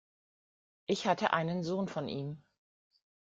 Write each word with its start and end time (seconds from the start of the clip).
Ich 0.87 1.05
hatte 1.05 1.31
einen 1.31 1.61
Sohn 1.61 1.87
von 1.87 2.07
ihm. 2.09 2.41